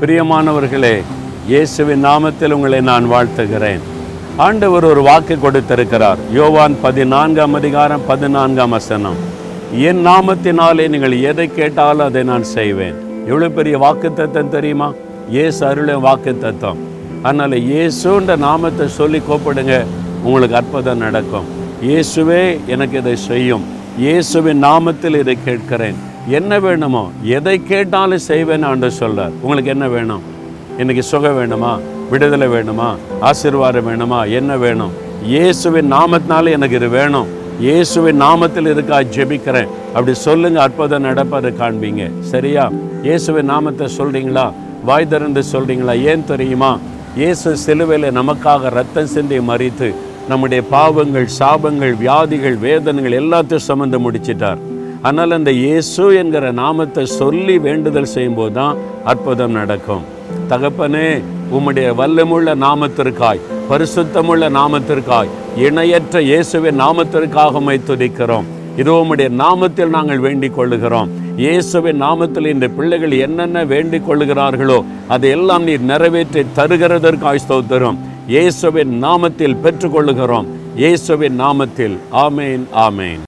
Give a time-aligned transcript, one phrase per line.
[0.00, 0.92] பிரியமானவர்களே
[1.50, 3.80] இயேசுவின் நாமத்தில் உங்களை நான் வாழ்த்துகிறேன்.
[4.44, 6.20] ஆண்டவர் ஒரு வாக்கு கொடுத்திருக்கிறார்.
[6.36, 9.18] யோவான் பதினான்காம் அதிகாரம் பதினான்காம் வசனம்.
[9.88, 12.98] என் நாமத்தினாலே நீங்கள் எதை கேட்டாலும் அதை நான் செய்வேன்.
[13.30, 14.88] எவ்வளோ பெரிய வாக்கு தத்துவம் தெரியுமா?
[15.36, 16.82] இயேசு அருளும் வாக்கு தத்துவம்
[17.22, 19.76] அதனால் இயேசுன்ற நாமத்தை சொல்லி கூப்பிடுங்க
[20.26, 21.48] உங்களுக்கு அற்புதம் நடக்கும்.
[21.88, 22.42] இயேசுவே
[22.76, 23.66] எனக்கு இதை செய்யும்.
[24.04, 25.98] இயேசுவின் நாமத்தில் இதை கேட்கிறேன்.
[26.36, 27.02] என்ன வேணுமோ
[27.36, 30.22] எதை கேட்டாலும் செய்வேன் ஆண்டு சொல்ல உங்களுக்கு என்ன வேணும்?
[30.80, 31.70] இன்னைக்கு சுகம் வேணுமா?
[32.10, 32.88] விடுதலை வேணுமா?
[33.28, 34.18] ஆசீர்வாதம் வேணுமா?
[34.38, 34.92] என்ன வேணும்?
[35.32, 37.28] இயேசுவின் நாமத்தினால எனக்கு இது வேணும்.
[37.60, 39.70] இயேசுவின் நாமத்தில் இருக்கா ஜெபிக்கிறேன்.
[39.94, 42.10] அப்படி சொல்லுங்க அற்புதம் நடப்பதை காண்பீங்க.
[42.32, 42.70] சரியா?
[43.06, 44.46] இயேசுவின் நாமத்தை சொல்றீங்களா?
[44.84, 45.94] வாய் திறந்து சொல்றீங்களா?
[46.12, 46.78] ஏன் தெரியுமா?
[47.16, 49.94] இயேசு சிலுவையில் நமக்காக ரத்தம் சிந்தி மறித்து
[50.28, 54.60] நம்முடைய பாவங்கள் சாபங்கள் வியாதிகள் வேதனைகள் எல்லாத்தையும் சுமந்து முடிச்சிட்டார்.
[55.08, 58.78] ஆனால் அந்த இயேசு என்கிற நாமத்தை சொல்லி வேண்டுதல் செய்யும்போது தான்
[59.10, 60.04] அற்புதம் நடக்கும்.
[60.50, 61.08] தகப்பனே
[61.56, 65.32] உம்முடைய வல்லமுள்ள நாமத்திற்காய் பரிசுத்தமுள்ள நாமத்திற்காய்
[65.66, 68.48] இணையற்ற இயேசுவின் நாமத்திற்காக உம்மை துதிக்கிறோம்.
[68.80, 71.12] இதோ உம்முடைய நாமத்தில் நாங்கள் வேண்டிக் கொள்ளுகிறோம்.
[71.44, 74.78] இயேசுவின் நாமத்தில் இந்த பிள்ளைகள் என்னென்ன வேண்டிக் கொள்ளுகிறார்களோ
[75.16, 78.00] அதையெல்லாம் நீர் நிறைவேற்றி தருகிறதற்காய் ஸ்தோத்திரம்.
[78.34, 80.50] இயேசுவின் நாமத்தில் பெற்றுக்கொள்ளுகிறோம்
[80.82, 81.96] இயேசுவின் நாமத்தில்.
[82.26, 83.22] ஆமேன் ஆமேன்.